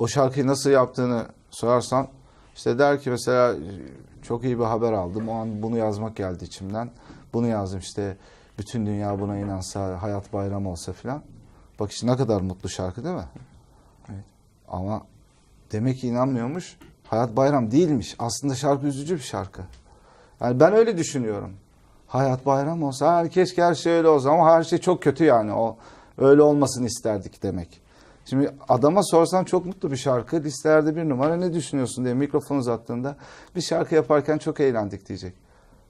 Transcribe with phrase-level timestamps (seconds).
[0.00, 2.08] o şarkıyı nasıl yaptığını sorarsan
[2.54, 3.56] işte der ki mesela
[4.22, 5.28] çok iyi bir haber aldım.
[5.28, 6.90] O an bunu yazmak geldi içimden.
[7.32, 8.16] Bunu yazdım işte
[8.58, 11.22] bütün dünya buna inansa, hayat bayram olsa filan.
[11.80, 13.28] Bak işte ne kadar mutlu şarkı değil mi?
[14.08, 14.24] Evet.
[14.68, 15.02] Ama
[15.72, 16.76] demek ki inanmıyormuş.
[17.08, 18.16] Hayat bayram değilmiş.
[18.18, 19.62] Aslında şarkı üzücü bir şarkı.
[20.40, 21.52] Yani ben öyle düşünüyorum.
[22.06, 25.52] Hayat bayram olsa keşke her şey öyle olsa ama her şey çok kötü yani.
[25.52, 25.76] O
[26.18, 27.80] öyle olmasını isterdik demek.
[28.24, 30.42] Şimdi adama sorsam çok mutlu bir şarkı.
[30.42, 33.16] Listelerde bir numara ne düşünüyorsun diye mikrofon uzattığında
[33.56, 35.34] bir şarkı yaparken çok eğlendik diyecek.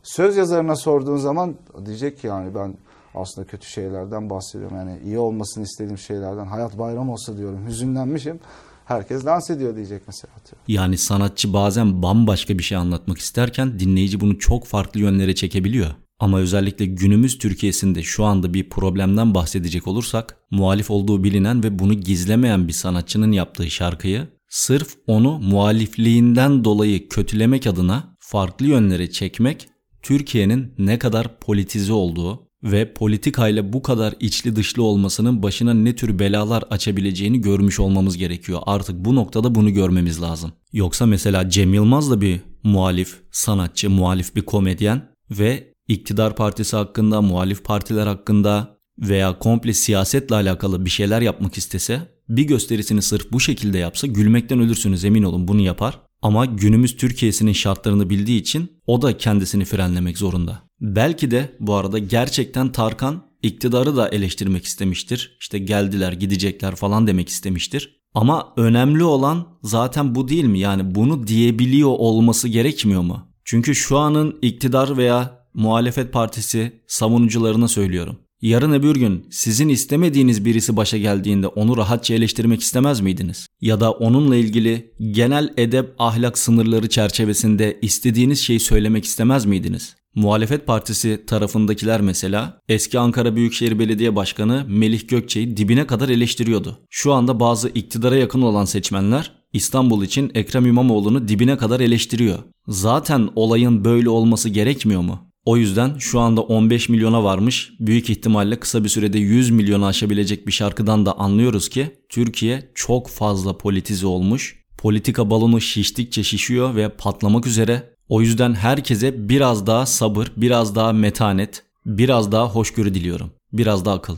[0.03, 1.55] Söz yazarına sorduğun zaman
[1.87, 2.75] diyecek ki yani ben
[3.15, 4.77] aslında kötü şeylerden bahsediyorum.
[4.77, 6.47] Yani iyi olmasını istediğim şeylerden.
[6.47, 7.67] Hayat bayram olsa diyorum.
[7.67, 8.41] Hüzünlenmişim.
[8.85, 10.33] Herkes dans ediyor diyecek mesela.
[10.69, 15.91] Yani sanatçı bazen bambaşka bir şey anlatmak isterken dinleyici bunu çok farklı yönlere çekebiliyor.
[16.21, 21.95] Ama özellikle günümüz Türkiye'sinde şu anda bir problemden bahsedecek olursak, muhalif olduğu bilinen ve bunu
[21.95, 29.69] gizlemeyen bir sanatçının yaptığı şarkıyı sırf onu muhalifliğinden dolayı kötülemek adına farklı yönlere çekmek
[30.03, 36.19] Türkiye'nin ne kadar politize olduğu ve politikayla bu kadar içli dışlı olmasının başına ne tür
[36.19, 38.61] belalar açabileceğini görmüş olmamız gerekiyor.
[38.67, 40.53] Artık bu noktada bunu görmemiz lazım.
[40.73, 47.23] Yoksa mesela Cem Yılmaz da bir muhalif sanatçı, muhalif bir komedyen ve iktidar partisi hakkında,
[47.23, 53.41] muhalif partiler hakkında veya komple siyasetle alakalı bir şeyler yapmak istese bir gösterisini sırf bu
[53.41, 56.01] şekilde yapsa gülmekten ölürsünüz emin olun bunu yapar.
[56.23, 60.63] Ama günümüz Türkiye'sinin şartlarını bildiği için o da kendisini frenlemek zorunda.
[60.81, 65.37] Belki de bu arada gerçekten Tarkan iktidarı da eleştirmek istemiştir.
[65.41, 68.01] İşte geldiler gidecekler falan demek istemiştir.
[68.15, 70.59] Ama önemli olan zaten bu değil mi?
[70.59, 73.29] Yani bunu diyebiliyor olması gerekmiyor mu?
[73.45, 78.19] Çünkü şu anın iktidar veya muhalefet partisi savunucularına söylüyorum.
[78.43, 83.47] Yarın öbür gün sizin istemediğiniz birisi başa geldiğinde onu rahatça eleştirmek istemez miydiniz?
[83.61, 89.97] Ya da onunla ilgili genel edep ahlak sınırları çerçevesinde istediğiniz şeyi söylemek istemez miydiniz?
[90.15, 96.79] Muhalefet Partisi tarafındakiler mesela eski Ankara Büyükşehir Belediye Başkanı Melih Gökçe'yi dibine kadar eleştiriyordu.
[96.91, 102.39] Şu anda bazı iktidara yakın olan seçmenler İstanbul için Ekrem İmamoğlu'nu dibine kadar eleştiriyor.
[102.69, 105.30] Zaten olayın böyle olması gerekmiyor mu?
[105.45, 110.47] O yüzden şu anda 15 milyona varmış, büyük ihtimalle kısa bir sürede 100 milyonu aşabilecek
[110.47, 114.61] bir şarkıdan da anlıyoruz ki Türkiye çok fazla politize olmuş.
[114.79, 117.95] Politika balonu şiştikçe şişiyor ve patlamak üzere.
[118.09, 123.31] O yüzden herkese biraz daha sabır, biraz daha metanet, biraz daha hoşgörü diliyorum.
[123.53, 124.17] Biraz daha akıl.